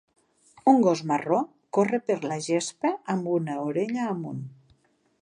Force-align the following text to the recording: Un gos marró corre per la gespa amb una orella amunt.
Un 0.71 0.79
gos 0.87 1.03
marró 1.11 1.41
corre 1.79 2.01
per 2.09 2.17
la 2.33 2.39
gespa 2.49 2.95
amb 3.15 3.31
una 3.39 3.63
orella 3.69 4.11
amunt. 4.17 4.45